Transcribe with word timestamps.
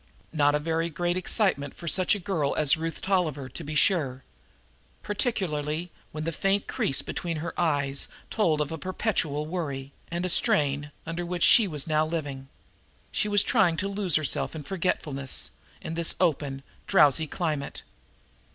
Not 0.33 0.55
a 0.55 0.59
very 0.59 0.89
great 0.89 1.15
excitement 1.15 1.75
for 1.75 1.87
such 1.87 2.15
a 2.15 2.19
girl 2.19 2.55
as 2.55 2.75
Ruth 2.75 3.01
Tolliver, 3.03 3.47
to 3.49 3.63
be 3.63 3.75
sure. 3.75 4.23
Particularly 5.03 5.91
when 6.11 6.23
the 6.23 6.31
faint 6.31 6.65
crease 6.65 7.03
between 7.03 7.37
her 7.37 7.53
eyes 7.55 8.07
told 8.31 8.61
of 8.61 8.71
a 8.71 8.79
perpetual 8.79 9.45
worry 9.45 9.91
and 10.09 10.25
a 10.25 10.29
strain 10.29 10.89
under 11.05 11.23
which 11.23 11.43
she 11.43 11.67
was 11.67 11.85
now 11.85 12.03
living. 12.03 12.47
She 13.11 13.27
was 13.29 13.43
trying 13.43 13.77
to 13.77 13.87
lose 13.87 14.15
herself 14.15 14.55
in 14.55 14.63
forgetfulness, 14.63 15.51
in 15.83 15.93
this 15.93 16.15
open, 16.19 16.63
drowsy 16.87 17.27
climate. 17.27 17.83